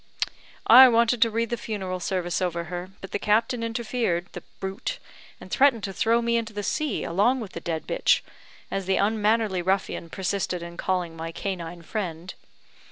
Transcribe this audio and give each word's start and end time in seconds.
I 0.65 0.89
wanted 0.89 1.21
to 1.21 1.29
read 1.29 1.51
the 1.51 1.57
funeral 1.57 1.99
service 1.99 2.41
over 2.41 2.63
her, 2.63 2.89
but 3.01 3.11
the 3.11 3.19
captain 3.19 3.61
interfered 3.61 4.29
the 4.31 4.41
brute! 4.59 4.97
and 5.39 5.51
threatened 5.51 5.83
to 5.83 5.93
throw 5.93 6.23
me 6.23 6.37
into 6.37 6.53
the 6.53 6.63
sea 6.63 7.03
along 7.03 7.39
with 7.39 7.51
the 7.51 7.59
dead 7.61 7.85
bitch, 7.85 8.21
as 8.71 8.87
the 8.87 8.97
unmannerly 8.97 9.61
ruffian 9.61 10.09
persisted 10.09 10.63
in 10.63 10.75
calling 10.75 11.15
my 11.15 11.31
canine 11.31 11.83
friend. 11.83 12.33